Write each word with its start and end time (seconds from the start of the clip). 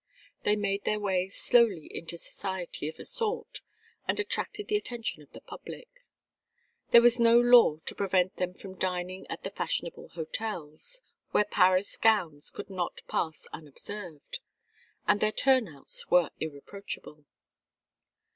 They 0.41 0.55
made 0.55 0.83
their 0.83 0.99
way 0.99 1.29
slowly 1.29 1.85
into 1.95 2.17
society 2.17 2.89
of 2.89 2.97
a 2.97 3.05
sort, 3.05 3.61
and 4.07 4.19
attracted 4.19 4.67
the 4.67 4.75
attention 4.75 5.21
of 5.21 5.31
the 5.31 5.41
public. 5.41 5.89
There 6.89 7.03
was 7.03 7.19
no 7.19 7.39
law 7.39 7.77
to 7.85 7.93
prevent 7.93 8.37
them 8.37 8.55
from 8.55 8.79
dining 8.79 9.27
at 9.27 9.43
the 9.43 9.51
fashionable 9.51 10.07
hotels, 10.15 11.03
where 11.29 11.45
Paris 11.45 11.97
gowns 11.97 12.49
could 12.49 12.71
not 12.71 13.01
pass 13.07 13.45
unobserved; 13.53 14.39
and 15.07 15.19
their 15.19 15.31
turnouts 15.31 16.09
were 16.09 16.31
irreproachable. 16.39 17.25